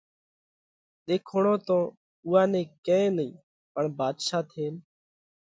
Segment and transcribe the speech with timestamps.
[1.07, 1.77] ۮيکوڻو تو
[2.25, 3.31] اُوئا نئہ ڪئين نئين
[3.73, 4.73] پڻ ڀاڌشا ٿينَ